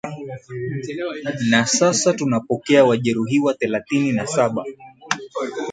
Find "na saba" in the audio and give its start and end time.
4.11-4.65